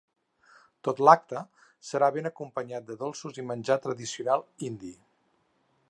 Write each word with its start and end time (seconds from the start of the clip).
Tot 0.87 1.01
l’acte 1.07 1.43
serà 1.89 2.09
ben 2.17 2.29
acompanyat 2.29 2.89
de 2.89 2.97
dolços 3.03 3.39
i 3.43 3.47
menjar 3.51 3.79
tradicional 3.85 4.47
indi. 4.71 4.95